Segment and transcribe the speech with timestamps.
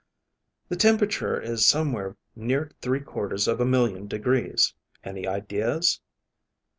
[0.75, 4.73] _)(_The temperature is somewhere near three quarters of a million degrees.
[5.03, 6.01] Any ideas?